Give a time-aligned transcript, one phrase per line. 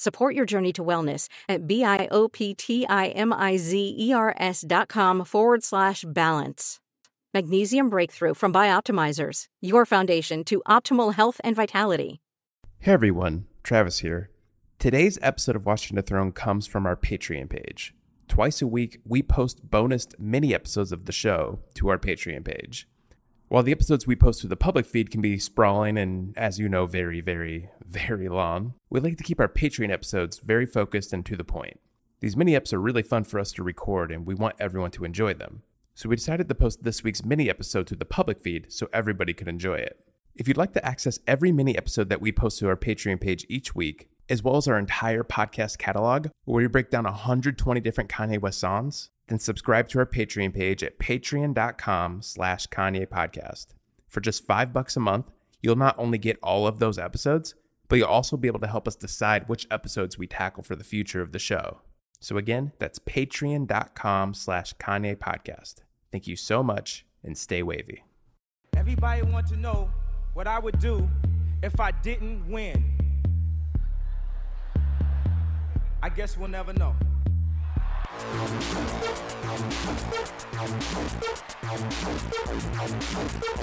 [0.00, 6.80] Support your journey to wellness at B-I-O-P-T-I-M-I-Z-E-R-S dot com forward slash balance.
[7.34, 12.22] Magnesium Breakthrough from Bioptimizers, your foundation to optimal health and vitality.
[12.78, 14.30] Hey everyone, Travis here.
[14.78, 17.94] Today's episode of Watching the Throne comes from our Patreon page.
[18.26, 22.88] Twice a week, we post bonus mini episodes of the show to our Patreon page.
[23.50, 26.68] While the episodes we post to the public feed can be sprawling and, as you
[26.68, 31.26] know, very, very, very long, we like to keep our Patreon episodes very focused and
[31.26, 31.80] to the point.
[32.20, 35.04] These mini eps are really fun for us to record, and we want everyone to
[35.04, 35.62] enjoy them.
[35.96, 39.34] So we decided to post this week's mini episode to the public feed so everybody
[39.34, 39.98] could enjoy it.
[40.36, 43.44] If you'd like to access every mini episode that we post to our Patreon page
[43.48, 48.10] each week, as well as our entire podcast catalog, where we break down 120 different
[48.10, 53.68] Kanye West songs, then subscribe to our Patreon page at patreon.com slash Kanye Podcast.
[54.08, 55.30] For just five bucks a month,
[55.62, 57.54] you'll not only get all of those episodes,
[57.88, 60.82] but you'll also be able to help us decide which episodes we tackle for the
[60.82, 61.80] future of the show.
[62.18, 65.76] So again, that's patreon.com slash Kanye Podcast.
[66.10, 68.02] Thank you so much and stay wavy.
[68.76, 69.90] Everybody want to know
[70.34, 71.08] what I would do
[71.62, 72.84] if I didn't win.
[76.02, 76.96] I guess we'll never know.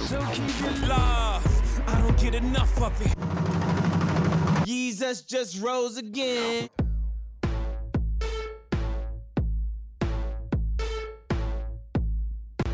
[0.07, 1.83] So keep your love.
[1.87, 4.65] I don't get enough of it.
[4.65, 6.69] Jesus just rose again.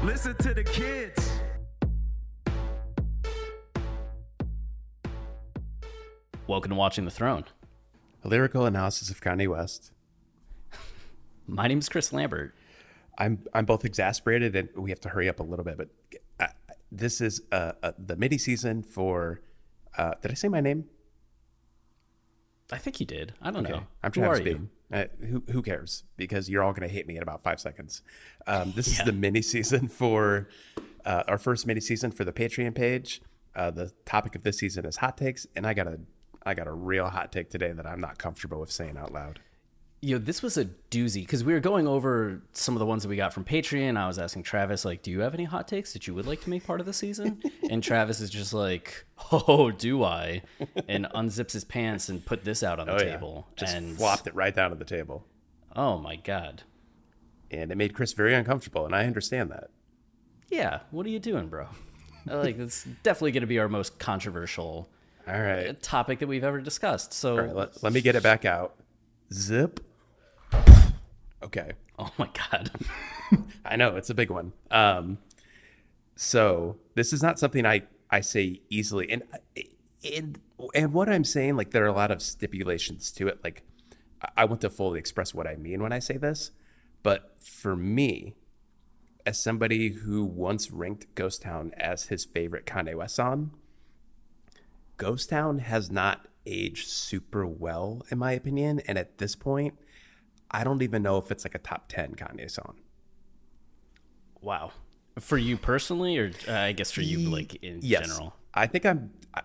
[0.03, 1.31] Listen to the kids.
[6.47, 7.46] Welcome to Watching the Throne.
[8.24, 9.91] A lyrical analysis of Kanye West.
[11.48, 12.54] My name is Chris Lambert.
[13.18, 15.90] I'm I'm both exasperated and we have to hurry up a little bit, but
[16.40, 16.48] uh,
[16.92, 19.42] this is uh, uh, the mini season for.
[19.96, 20.86] Uh, did I say my name?
[22.72, 23.34] I think you did.
[23.42, 23.84] I don't know.
[24.02, 24.46] I'm Who Travis you?
[24.46, 24.70] Bean.
[24.92, 26.03] Uh, who who cares?
[26.18, 28.02] Because you're all going to hate me in about five seconds.
[28.48, 30.48] Um, this is the mini season for
[31.06, 33.22] uh, our first mini season for the Patreon page.
[33.56, 36.00] Uh, the topic of this season is hot takes, and I got a
[36.46, 39.40] I got a real hot take today that I'm not comfortable with saying out loud.
[40.06, 43.08] Yo, this was a doozy because we were going over some of the ones that
[43.09, 43.96] we got from Patreon.
[43.96, 46.41] I was asking Travis, like, do you have any hot takes that you would like
[46.41, 47.41] to make part of the season?
[47.69, 50.41] and Travis is just like, oh, do I?
[50.90, 53.14] And unzips his pants and put this out on the Oh, yeah.
[53.14, 53.47] table.
[53.56, 55.25] Just and flopped it right down on the table,
[55.74, 56.64] Oh my god.
[57.50, 59.70] and it made Chris very uncomfortable, and I understand that.
[60.50, 61.68] Yeah, what are you doing, bro?
[62.25, 64.90] like, it's definitely going to be our most controversial
[65.30, 67.14] All right, uh, topic that we've ever discussed.
[67.14, 68.75] So, right let, let me get it back out.
[69.31, 69.80] Zip.
[71.44, 71.74] Okay.
[72.00, 72.72] oh my god.
[73.66, 74.53] I know it's a big one.
[74.72, 75.18] Um,
[76.16, 79.24] so this is not something I I say easily, and
[80.03, 80.40] and
[80.74, 83.44] and what I'm saying, like there are a lot of stipulations to it.
[83.44, 83.64] Like
[84.38, 86.52] I- want to fully express what I mean when I say this,
[87.03, 88.35] but for me,
[89.25, 93.52] as somebody who once ranked Ghost Town as his favorite Kanye West song,
[94.97, 99.75] Ghost Town has not aged super well, in my opinion, and at this point.
[100.53, 102.75] I don't even know if it's like a top 10 Kanye song.
[104.41, 104.72] Wow.
[105.19, 108.08] For you personally, or uh, I guess for you, like in yes.
[108.08, 108.36] general?
[108.53, 109.12] I think I'm.
[109.34, 109.41] I,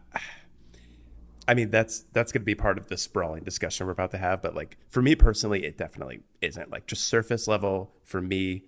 [1.47, 4.19] I mean, that's that's going to be part of the sprawling discussion we're about to
[4.19, 4.43] have.
[4.43, 6.71] But like for me personally, it definitely isn't.
[6.71, 8.65] Like just surface level for me,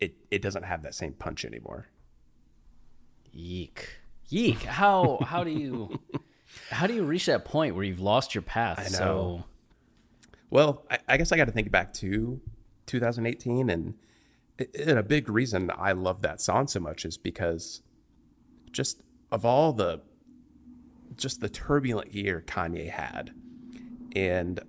[0.00, 1.88] it it doesn't have that same punch anymore.
[3.32, 3.88] Yeek.
[4.28, 4.62] Yeek.
[4.62, 6.00] How how do you
[6.70, 8.78] how do you reach that point where you've lost your path?
[8.78, 8.88] I know.
[8.90, 9.44] So
[10.52, 12.38] Well, I, I guess I got to think back to
[12.84, 13.94] 2018, and,
[14.58, 17.80] and a big reason I love that song so much is because
[18.70, 19.00] just
[19.30, 20.02] of all the
[21.16, 23.32] just the turbulent year Kanye had,
[24.14, 24.60] and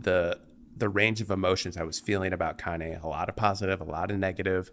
[0.00, 0.40] the
[0.76, 4.10] the range of emotions I was feeling about Kanye, a lot of positive, a lot
[4.10, 4.72] of negative,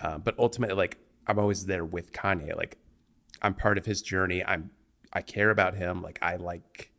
[0.00, 0.96] uh, but ultimately, like
[1.26, 2.56] I'm always there with Kanye.
[2.56, 2.78] Like
[3.42, 4.42] I'm part of his journey.
[4.42, 4.70] I'm
[5.12, 6.00] I care about him.
[6.00, 6.90] Like I like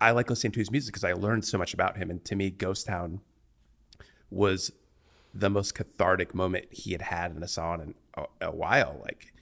[0.00, 2.10] I like listening to his music because I learned so much about him.
[2.10, 3.20] And to me, Ghost Town
[4.30, 4.72] was
[5.34, 9.00] the most cathartic moment he had had in a song in a, a while.
[9.02, 9.32] Like,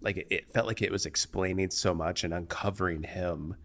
[0.00, 3.56] like it, it, felt like it was explaining so much and uncovering him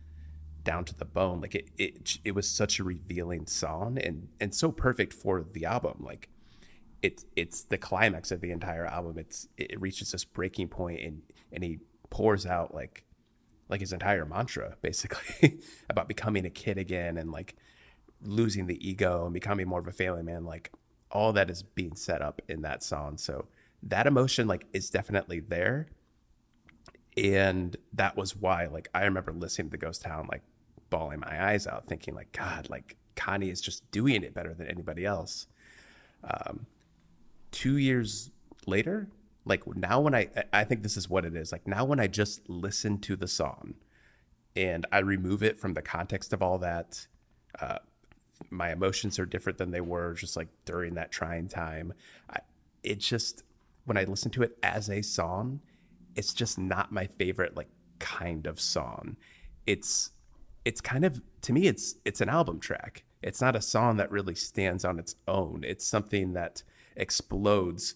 [0.64, 1.42] down to the bone.
[1.42, 5.66] Like it, it, it was such a revealing song and and so perfect for the
[5.66, 5.98] album.
[6.00, 6.30] Like,
[7.02, 9.18] it's it's the climax of the entire album.
[9.18, 11.22] It's it reaches this breaking point and
[11.52, 11.80] and he
[12.10, 13.06] pours out like
[13.70, 17.56] like his entire mantra basically about becoming a kid again and like
[18.22, 20.72] losing the ego and becoming more of a family man like
[21.12, 23.18] all that is being set up in that song.
[23.18, 23.46] So
[23.84, 25.88] that emotion like is definitely there.
[27.18, 30.44] And that was why like i remember listening to ghost town like
[30.90, 34.68] bawling my eyes out thinking like god like kanye is just doing it better than
[34.68, 35.48] anybody else.
[36.24, 36.66] Um
[37.52, 38.32] two years
[38.68, 39.10] later
[39.50, 41.52] like now when I I think this is what it is.
[41.52, 43.74] Like now when I just listen to the song
[44.56, 47.08] and I remove it from the context of all that,
[47.60, 47.80] uh,
[48.50, 51.94] my emotions are different than they were just like during that trying time.
[52.30, 52.40] I,
[52.84, 53.44] it just
[53.86, 55.60] when I listen to it as a song,
[56.16, 59.18] it's just not my favorite like kind of song.
[59.66, 60.12] It's
[60.64, 63.04] it's kind of to me it's it's an album track.
[63.22, 65.64] It's not a song that really stands on its own.
[65.66, 66.64] It's something that
[66.96, 67.96] explodes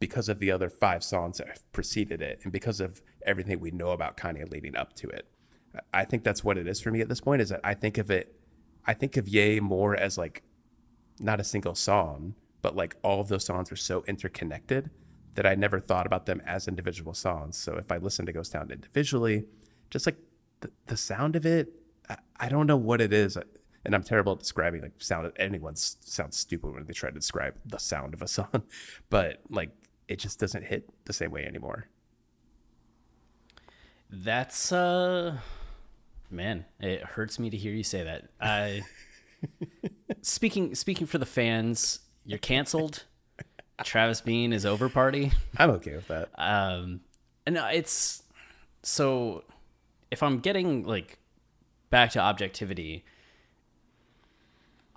[0.00, 3.70] because of the other five songs that have preceded it and because of everything we
[3.70, 5.26] know about Kanye leading up to it.
[5.94, 7.98] I think that's what it is for me at this point is that I think
[7.98, 8.34] of it
[8.86, 10.42] I think of Ye more as like
[11.20, 14.90] not a single song, but like all of those songs are so interconnected
[15.34, 17.58] that I never thought about them as individual songs.
[17.58, 19.44] So if I listen to Ghost Town individually,
[19.90, 20.16] just like
[20.60, 21.72] the, the sound of it,
[22.08, 23.36] I, I don't know what it is
[23.84, 25.30] and I'm terrible at describing like sound.
[25.36, 28.62] Anyone sounds stupid when they try to describe the sound of a song,
[29.08, 29.70] but like
[30.10, 31.86] it just doesn't hit the same way anymore.
[34.10, 35.38] That's uh
[36.28, 38.28] man, it hurts me to hear you say that.
[38.40, 38.82] I
[40.20, 43.04] speaking speaking for the fans, you're canceled.
[43.84, 45.32] Travis Bean is over party.
[45.56, 46.28] I'm okay with that.
[46.36, 47.02] Um
[47.46, 48.24] and it's
[48.82, 49.44] so
[50.10, 51.18] if I'm getting like
[51.88, 53.04] back to objectivity,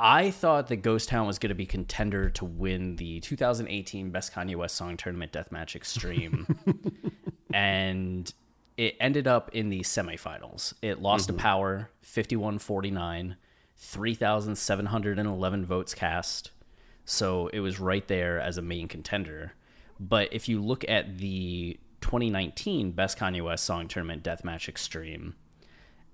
[0.06, 4.34] I thought that Ghost Town was going to be contender to win the 2018 Best
[4.34, 6.46] Kanye West Song Tournament Deathmatch Extreme,
[7.54, 8.34] and
[8.76, 10.74] it ended up in the semifinals.
[10.82, 11.38] It lost mm-hmm.
[11.38, 13.38] to Power 51 49,
[13.78, 16.52] 3,711 votes cast.
[17.06, 19.54] So it was right there as a main contender.
[20.02, 25.36] But if you look at the 2019 Best Kanye West Song Tournament Deathmatch Extreme,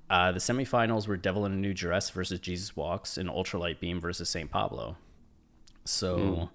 [0.09, 4.01] uh, the semifinals were Devil in a New Dress versus Jesus Walks and Ultralight Beam
[4.01, 4.49] versus St.
[4.49, 4.97] Pablo.
[5.85, 6.49] So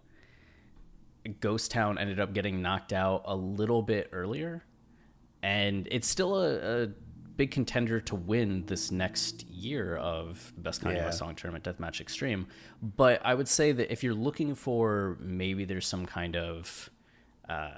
[1.27, 1.41] mm.
[1.41, 4.65] Ghost Town ended up getting knocked out a little bit earlier.
[5.43, 6.89] And it's still a, a
[7.37, 11.05] big contender to win this next year of Best Kanye yeah.
[11.05, 12.47] West Song Tournament Deathmatch Extreme.
[12.83, 16.91] But I would say that if you're looking for maybe there's some kind of
[17.49, 17.71] uh,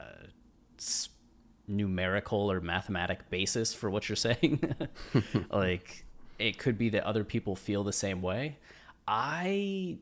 [1.68, 4.60] numerical or mathematic basis for what you're saying.
[5.50, 6.04] like
[6.38, 8.58] it could be that other people feel the same way.
[9.08, 9.98] I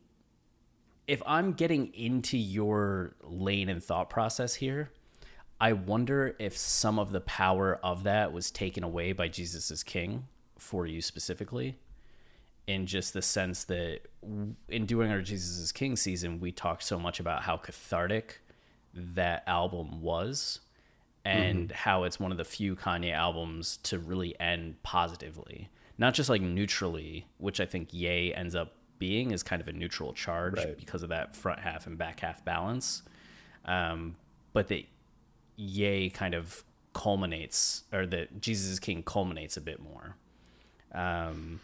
[1.07, 4.91] if I'm getting into your lane and thought process here,
[5.61, 9.83] I wonder if some of the power of that was taken away by Jesus is
[9.83, 10.27] King
[10.59, 11.79] for you specifically.
[12.67, 14.01] In just the sense that
[14.71, 18.41] in doing our Jesus is King season, we talked so much about how cathartic
[18.95, 20.61] that album was
[21.25, 21.75] and mm-hmm.
[21.75, 26.43] how it's one of the few Kanye albums to really end positively, not just like
[26.43, 30.77] neutrally, which I think Ye ends up being is kind of a neutral charge right.
[30.77, 33.03] because of that front half and back half balance.
[33.65, 34.17] Um,
[34.53, 34.85] but that
[35.57, 40.17] Ye kind of culminates, or that Jesus is King culminates a bit more.
[40.95, 41.61] Um,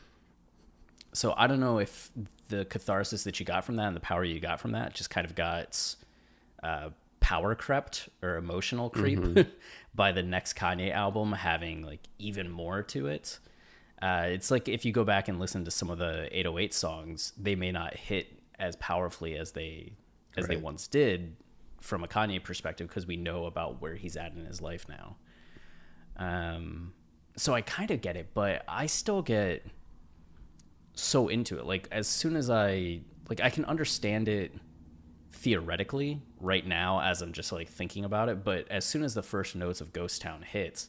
[1.12, 2.10] so I don't know if
[2.48, 5.10] the catharsis that you got from that and the power you got from that just
[5.10, 5.94] kind of got
[6.62, 6.90] uh,
[7.30, 9.48] power crept or emotional creep mm-hmm.
[9.94, 13.38] by the next Kanye album having like even more to it.
[14.02, 17.32] Uh, it's like if you go back and listen to some of the 808 songs,
[17.38, 19.92] they may not hit as powerfully as they
[20.36, 20.56] as right.
[20.56, 21.36] they once did
[21.80, 25.14] from a Kanye perspective because we know about where he's at in his life now.
[26.16, 26.94] Um,
[27.36, 29.64] so I kind of get it, but I still get
[30.94, 31.64] so into it.
[31.64, 34.52] Like as soon as I like, I can understand it
[35.30, 39.22] theoretically right now as I'm just like thinking about it, but as soon as the
[39.22, 40.88] first notes of Ghost Town hits,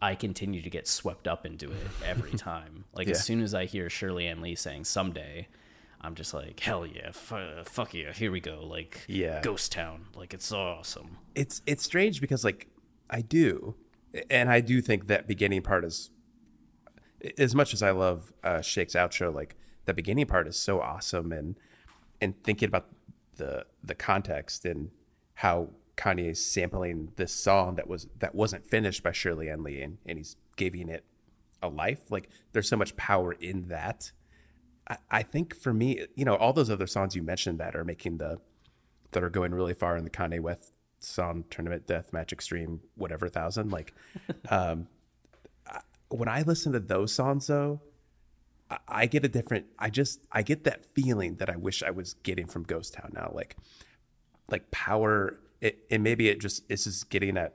[0.00, 2.84] I continue to get swept up into it every time.
[2.94, 3.12] Like yeah.
[3.12, 5.48] as soon as I hear Shirley Ann Lee saying someday,
[6.00, 8.64] I'm just like, hell yeah, f- fuck yeah, here we go.
[8.64, 11.18] Like, yeah, Ghost Town, like it's awesome.
[11.34, 12.66] It's it's strange because like
[13.08, 13.76] I do,
[14.28, 16.10] and I do think that beginning part is
[17.38, 21.30] as much as I love uh, Shake's outro, like the beginning part is so awesome,
[21.30, 21.56] and
[22.20, 22.88] and thinking about
[23.36, 24.90] the the context and
[25.34, 29.98] how Kanye's sampling this song that was that wasn't finished by Shirley Ann Lee, and,
[30.06, 31.04] and he's giving it
[31.62, 32.10] a life.
[32.10, 34.12] Like there's so much power in that.
[34.88, 37.84] I, I think for me, you know, all those other songs you mentioned that are
[37.84, 38.38] making the
[39.12, 43.28] that are going really far in the Kanye West song tournament, Death Match Extreme, whatever
[43.28, 43.70] thousand.
[43.70, 43.94] Like,
[44.50, 44.88] um,
[46.08, 47.80] when I listen to those songs, though,
[48.88, 49.66] I, get a different.
[49.78, 53.12] I just I get that feeling that I wish I was getting from Ghost Town
[53.14, 53.30] now.
[53.34, 53.56] Like,
[54.50, 55.38] like power.
[55.60, 57.54] It, and maybe it just is just getting at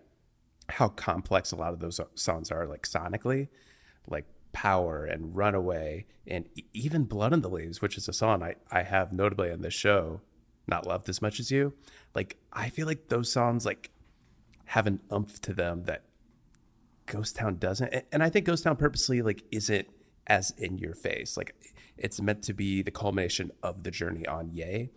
[0.69, 3.50] how complex a lot of those uh, songs are, like sonically,
[4.07, 8.55] like Power and Runaway, and even Blood on the Leaves, which is a song I,
[8.71, 10.21] I have notably on this show
[10.67, 11.74] not loved as much as you.
[12.13, 13.89] Like I feel like those songs like
[14.65, 16.03] have an umph to them that
[17.05, 17.93] Ghost Town doesn't.
[18.12, 19.88] And I think Ghost Town purposely like isn't
[20.27, 21.38] as in your face.
[21.38, 21.55] Like
[21.98, 24.89] it's meant to be the culmination of the journey on Ye,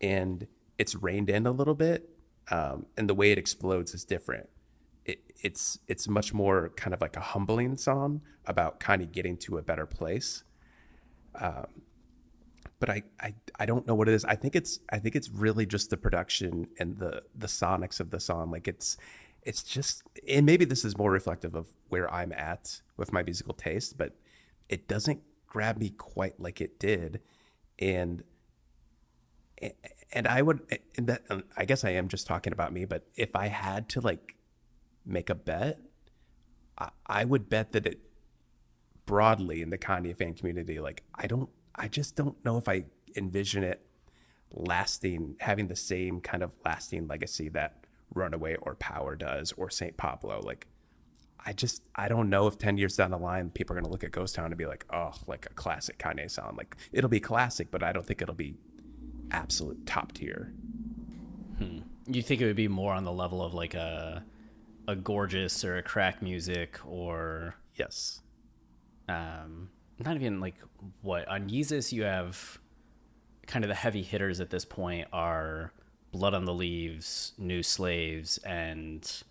[0.00, 0.46] and
[0.78, 2.08] it's reined in a little bit.
[2.50, 4.48] Um, and the way it explodes is different.
[5.04, 9.36] It, it's it's much more kind of like a humbling song about kind of getting
[9.38, 10.42] to a better place.
[11.34, 11.66] Um,
[12.80, 14.24] but I, I I don't know what it is.
[14.24, 18.10] I think it's I think it's really just the production and the the sonics of
[18.10, 18.50] the song.
[18.50, 18.96] Like it's
[19.42, 23.54] it's just and maybe this is more reflective of where I'm at with my musical
[23.54, 24.14] taste, but
[24.70, 27.20] it doesn't grab me quite like it did.
[27.78, 28.22] And
[30.12, 30.60] and I would
[30.96, 31.22] and that
[31.56, 34.36] I guess I am just talking about me, but if I had to like
[35.04, 35.78] make a bet,
[36.78, 38.00] I, I would bet that it
[39.04, 42.84] broadly in the Kanye fan community, like I don't I just don't know if I
[43.16, 43.84] envision it
[44.52, 47.84] lasting, having the same kind of lasting legacy that
[48.14, 49.96] Runaway or Power does or St.
[49.96, 50.40] Pablo.
[50.42, 50.66] Like,
[51.44, 53.90] I just, I don't know if 10 years down the line, people are going to
[53.90, 56.54] look at Ghost Town and be like, oh, like a classic Kanye song.
[56.56, 58.54] Like, it'll be classic, but I don't think it'll be
[59.30, 60.52] absolute top tier.
[61.58, 61.80] Hmm.
[62.06, 64.24] You think it would be more on the level of like a,
[64.88, 67.54] a gorgeous or a crack music or.
[67.76, 68.20] Yes.
[69.08, 70.56] Um, not even like
[71.02, 72.58] what on Yeezus you have
[73.46, 75.72] kind of the heavy hitters at this point are
[76.12, 79.22] Blood on the Leaves, New Slaves, and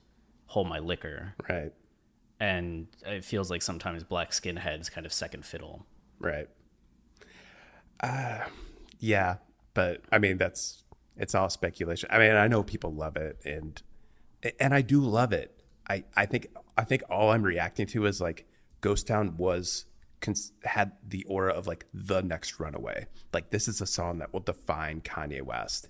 [0.48, 1.36] Hold My Liquor.
[1.50, 1.74] Right.
[2.40, 5.86] And it feels like sometimes Black Skinhead's kind of second fiddle.
[6.20, 6.48] Right.
[8.00, 8.40] Uh
[9.00, 9.38] yeah,
[9.74, 10.84] but I mean that's
[11.18, 12.10] it's all speculation.
[12.12, 13.82] I mean, I know people love it and
[14.60, 15.62] and I do love it.
[15.90, 18.48] I I think I think all I'm reacting to is like
[18.82, 19.86] Ghost Town was
[20.22, 23.08] cons- had the aura of like the next runaway.
[23.34, 25.90] Like this is a song that will define Kanye West.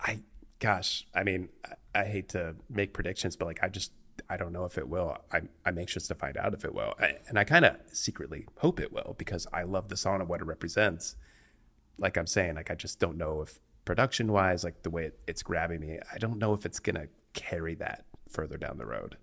[0.00, 0.20] I
[0.60, 3.92] gosh, I mean, I, I hate to make predictions, but like I just
[4.28, 5.18] I don't know if it will.
[5.32, 8.46] I'm I'm anxious to find out if it will, I, and I kind of secretly
[8.58, 11.16] hope it will because I love the song and what it represents.
[11.98, 15.18] Like I'm saying, like I just don't know if production wise, like the way it,
[15.26, 19.16] it's grabbing me, I don't know if it's gonna carry that further down the road.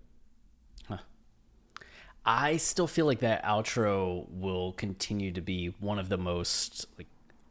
[2.24, 7.08] I still feel like that outro will continue to be one of the most like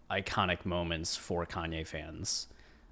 [0.09, 2.47] iconic moments for Kanye fans.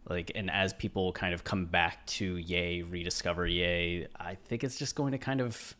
[0.10, 4.78] Like, and as people kind of come back to Ye rediscover Ye I think it's
[4.78, 5.76] just going to kind of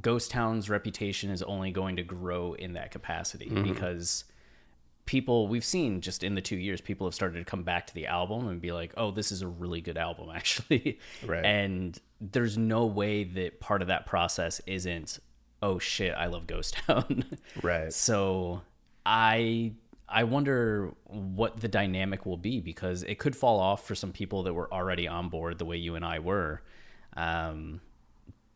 [0.00, 3.62] Ghost Town's reputation is only going to grow in that capacity mm-hmm.
[3.62, 4.24] because
[5.06, 7.94] people we've seen just in the two years people have started to come back to
[7.94, 10.98] the album and be like oh this is a really good album actually.
[11.26, 11.44] Right.
[11.44, 15.18] And there's no way that part of that process isn't
[15.62, 17.24] oh shit i love ghost town.
[17.62, 17.92] Right.
[17.92, 18.60] So
[19.06, 19.72] i
[20.08, 24.42] i wonder what the dynamic will be because it could fall off for some people
[24.42, 26.62] that were already on board the way you and i were
[27.16, 27.80] um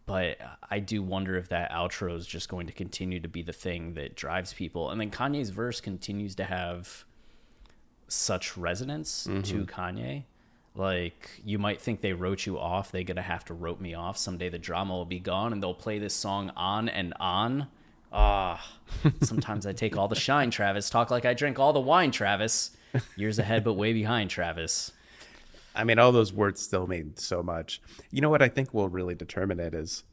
[0.04, 3.52] but I do wonder if that outro is just going to continue to be the
[3.52, 4.90] thing that drives people.
[4.90, 7.04] And then Kanye's verse continues to have
[8.08, 9.42] such resonance mm-hmm.
[9.42, 10.24] to Kanye.
[10.74, 14.16] Like you might think they wrote you off, they're gonna have to rope me off.
[14.16, 17.68] Someday the drama will be gone and they'll play this song on and on.
[18.12, 18.62] Ah,
[19.22, 20.90] sometimes I take all the shine, Travis.
[20.90, 22.70] Talk like I drink all the wine, Travis.
[23.16, 24.92] Years ahead, but way behind, Travis.
[25.74, 27.80] I mean, all those words still mean so much.
[28.10, 30.04] You know what I think will really determine it is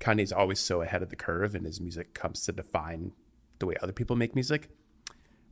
[0.00, 3.12] Kanye's always so ahead of the curve and his music comes to define
[3.58, 4.68] the way other people make music.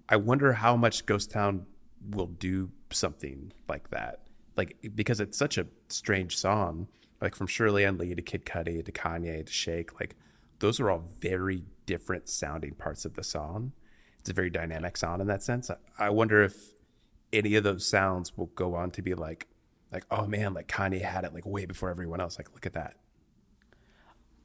[0.09, 1.67] I wonder how much Ghost Town
[2.11, 4.21] will do something like that.
[4.57, 6.87] Like because it's such a strange song,
[7.21, 10.15] like from Shirley Ann Lee to Kid Cudi to Kanye to Shake, like
[10.63, 13.73] those are all very different sounding parts of the song.
[14.21, 15.73] It's a very dynamic sound in that sense.
[15.99, 16.55] I wonder if
[17.33, 19.49] any of those sounds will go on to be like
[19.91, 22.75] like oh man like kanye had it like way before everyone else like look at
[22.75, 22.97] that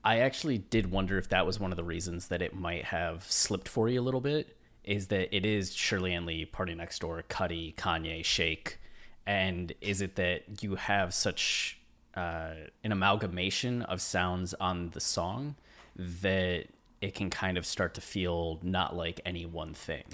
[0.04, 3.24] I actually did wonder if that was one of the reasons that it might have
[3.30, 4.58] slipped for you a little bit.
[4.86, 8.80] Is that it is Shirley Ann Lee, Party Next Door, Cudi, Kanye, Shake,
[9.26, 11.82] and is it that you have such
[12.16, 12.54] uh,
[12.86, 15.56] an amalgamation of sounds on the song
[15.98, 16.66] that
[17.02, 20.06] it can kind of start to feel not like any one thing?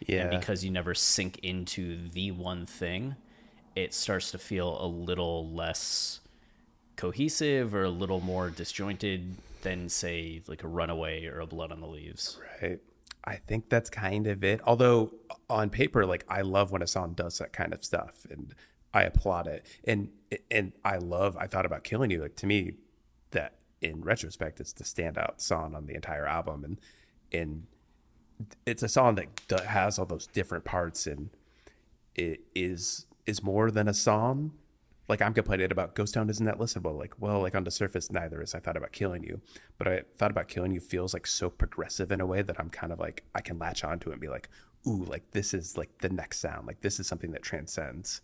[0.00, 0.22] Yeah.
[0.22, 3.16] And because you never sink into the one thing,
[3.74, 6.20] it starts to feel a little less
[6.96, 11.80] cohesive or a little more disjointed than say like a runaway or a blood on
[11.80, 12.38] the leaves.
[12.62, 12.80] Right.
[13.24, 14.60] I think that's kind of it.
[14.64, 15.12] Although
[15.50, 18.54] on paper, like I love when a song does that kind of stuff, and
[18.94, 19.66] I applaud it.
[19.84, 20.08] And
[20.50, 21.36] and I love.
[21.36, 22.22] I thought about killing you.
[22.22, 22.74] Like to me,
[23.32, 26.80] that in retrospect, it's the standout song on the entire album, and
[27.32, 27.66] and
[28.66, 31.30] it's a song that has all those different parts, and
[32.14, 34.52] it is is more than a song.
[35.08, 36.98] Like I'm complaining about Ghost Town isn't that listenable.
[36.98, 39.40] Like, well, like on the surface, neither is I thought about killing you.
[39.78, 42.68] But I thought about killing you feels like so progressive in a way that I'm
[42.68, 44.50] kind of like I can latch onto it and be like,
[44.86, 46.66] ooh, like this is like the next sound.
[46.66, 48.20] Like this is something that transcends.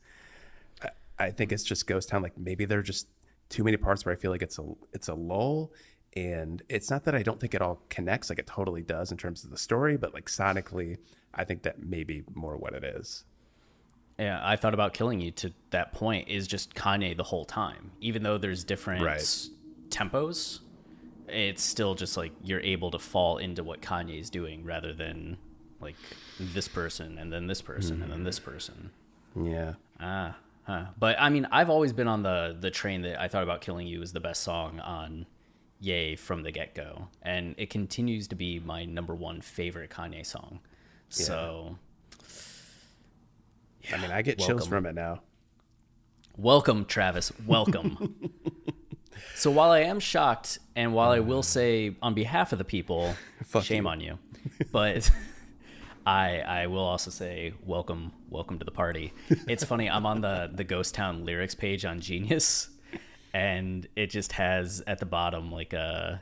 [0.83, 2.23] I, I think it's just Ghost Town.
[2.23, 3.09] Like maybe they're just
[3.55, 5.73] too many parts where I feel like it's a it's a lull.
[6.17, 9.17] And it's not that I don't think it all connects, like it totally does in
[9.19, 10.99] terms of the story, but like sonically,
[11.35, 13.25] I think that may be more what it is.
[14.19, 17.91] Yeah, I thought about killing you to that point is just Kanye the whole time.
[18.01, 19.19] Even though there's different Right.
[19.89, 20.61] tempos,
[21.29, 25.37] it's still just like you're able to fall into what Kanye's doing rather than
[25.81, 25.97] like
[26.39, 28.91] this person and then this person and then this person.
[29.35, 29.75] Yeah.
[29.99, 30.87] Ah, huh.
[30.99, 33.87] But I mean, I've always been on the the train that I thought about killing
[33.87, 35.27] you is the best song on
[35.81, 40.25] Ye from the get go, and it continues to be my number one favorite Kanye
[40.25, 40.61] song.
[41.11, 41.79] So
[43.93, 45.21] I mean, I get chills from it now.
[46.37, 47.33] welcome, Travis.
[47.47, 48.31] Welcome.
[49.35, 51.27] so while I am shocked, and while I mm.
[51.27, 53.15] will say on behalf of the people,
[53.63, 53.91] shame you.
[53.91, 54.19] on you,
[54.73, 55.11] but.
[56.07, 59.13] I, I will also say welcome welcome to the party.
[59.49, 62.69] It's funny I'm on the the Ghost Town lyrics page on Genius,
[63.33, 66.21] and it just has at the bottom like a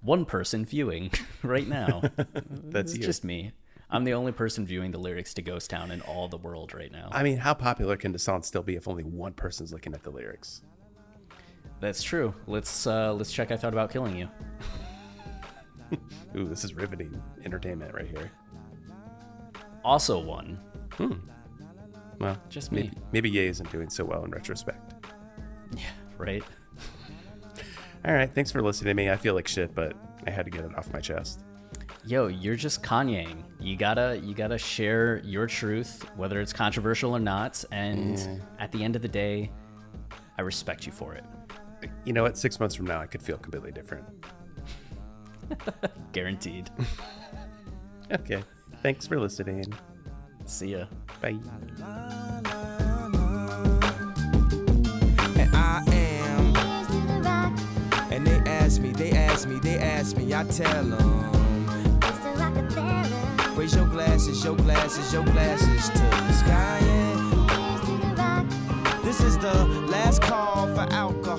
[0.00, 1.10] one person viewing
[1.42, 2.02] right now.
[2.50, 3.52] That's it's just me.
[3.90, 6.90] I'm the only person viewing the lyrics to Ghost Town in all the world right
[6.90, 7.10] now.
[7.12, 10.02] I mean, how popular can the song still be if only one person's looking at
[10.02, 10.62] the lyrics?
[11.78, 12.34] That's true.
[12.46, 13.52] Let's uh, let's check.
[13.52, 14.28] I thought about killing you.
[16.36, 18.32] Ooh, this is riveting entertainment right here.
[19.84, 20.58] Also one.
[20.94, 21.12] Hmm.
[22.18, 22.82] Well, Just me.
[22.82, 25.06] maybe, maybe Ye isn't doing so well in retrospect.
[25.76, 25.82] Yeah,
[26.18, 26.44] right.
[28.04, 29.10] All right, thanks for listening to me.
[29.10, 29.94] I feel like shit, but
[30.26, 31.44] I had to get it off my chest.
[32.04, 33.42] Yo, you're just Kanyeing.
[33.60, 37.64] You gotta you gotta share your truth, whether it's controversial or not.
[37.70, 39.50] And at the end of the day,
[40.36, 41.24] I respect you for it.
[42.04, 42.36] You know what?
[42.36, 44.04] Six months from now, I could feel completely different.
[46.12, 46.70] Guaranteed.
[48.10, 48.44] Okay,
[48.82, 49.72] Thanks for listening.
[50.44, 50.86] See ya.
[51.20, 51.38] Bye.
[58.10, 61.30] And they ask me, they ask me, they ask me, I tell them.
[63.56, 66.80] Raise your glasses, your glasses, your glasses to the sky.
[66.82, 67.12] Yeah.
[69.04, 69.54] This is the
[69.90, 71.31] last call for alcohol.